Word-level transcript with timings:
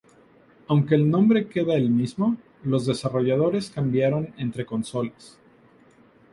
Aunque 0.67 0.95
el 0.95 1.07
nombre 1.11 1.45
queda 1.47 1.75
el 1.75 1.91
mismo, 1.91 2.35
los 2.63 2.87
desarrolladores 2.87 3.69
cambiaron 3.69 4.33
entre 4.35 4.65
consolas. 4.65 5.37